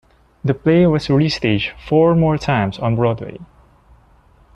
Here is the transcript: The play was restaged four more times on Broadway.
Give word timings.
The 0.43 0.55
play 0.55 0.87
was 0.87 1.09
restaged 1.09 1.79
four 1.87 2.15
more 2.15 2.35
times 2.39 2.79
on 2.79 2.95
Broadway. 2.95 3.37